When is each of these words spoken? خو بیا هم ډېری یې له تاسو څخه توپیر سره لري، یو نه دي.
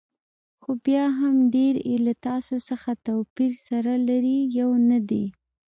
خو 0.61 0.71
بیا 0.85 1.05
هم 1.19 1.35
ډېری 1.53 1.81
یې 1.89 1.97
له 2.05 2.13
تاسو 2.27 2.55
څخه 2.69 2.89
توپیر 3.05 3.51
سره 3.67 3.93
لري، 4.07 4.37
یو 4.59 4.69
نه 4.89 4.99
دي. 5.09 5.25